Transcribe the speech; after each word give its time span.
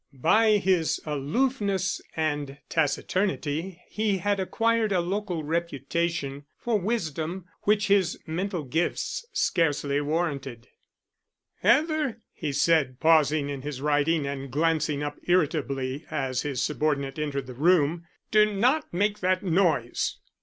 By 0.23 0.57
his 0.57 0.99
aloofness 1.05 2.01
and 2.15 2.57
taciturnity 2.69 3.83
he 3.87 4.17
had 4.17 4.39
acquired 4.39 4.91
a 4.91 4.99
local 4.99 5.43
reputation 5.43 6.45
for 6.57 6.79
wisdom, 6.79 7.45
which 7.65 7.85
his 7.85 8.17
mental 8.25 8.63
gifts 8.63 9.23
scarcely 9.31 10.01
warranted. 10.01 10.69
"Heather," 11.61 12.19
he 12.33 12.51
said, 12.51 12.99
pausing 12.99 13.47
in 13.49 13.61
his 13.61 13.79
writing 13.79 14.25
and 14.25 14.49
glancing 14.49 15.03
up 15.03 15.19
irritably 15.27 16.07
as 16.09 16.41
his 16.41 16.63
subordinate 16.63 17.19
entered 17.19 17.45
the 17.45 17.53
room, 17.53 18.07
"do 18.31 18.51
not 18.51 18.91
make 18.91 19.19
that 19.19 19.43
noise." 19.43 20.17